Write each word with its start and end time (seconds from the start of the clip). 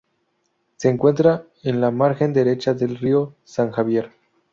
Se 0.77 0.89
encuentra 0.89 1.45
en 1.61 1.79
la 1.79 1.91
margen 1.91 2.33
derecha 2.33 2.73
del 2.73 2.95
río 2.97 3.35
San 3.43 3.69
Javier. 3.69 4.09